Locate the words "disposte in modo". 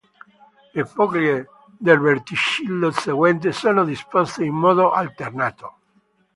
3.85-4.89